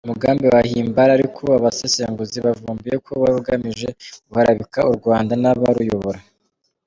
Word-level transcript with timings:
Umugambi 0.05 0.45
wa 0.53 0.61
Himbara 0.69 1.11
ariko 1.17 1.43
abasesenguzi 1.57 2.37
bavumbuye 2.45 2.95
ko 3.05 3.11
wari 3.21 3.35
ugamije 3.41 3.89
guharabika 4.31 4.79
u 4.91 4.93
Rwanda 4.97 5.33
n’abaruyobora. 5.41 6.19